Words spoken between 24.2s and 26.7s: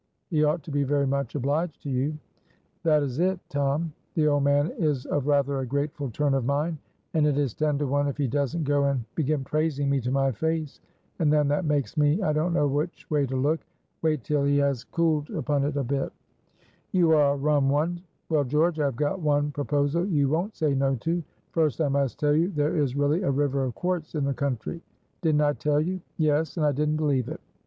the country." "Didn't I tell you?" "Yes, and